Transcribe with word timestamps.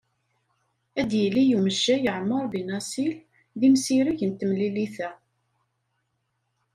Ad 0.99 1.11
yili 1.19 1.43
umejjay 1.57 2.03
Ɛmar 2.17 2.45
Benassil 2.53 3.13
d 3.59 3.61
imsireg 3.67 4.19
n 4.25 4.31
temlilit-a. 4.39 5.09